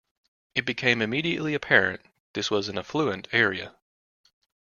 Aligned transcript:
It 0.55 0.65
became 0.65 0.99
immediately 0.99 1.53
apparent 1.53 2.01
this 2.33 2.49
was 2.49 2.69
an 2.69 2.77
affluent 2.79 3.27
area. 3.31 3.75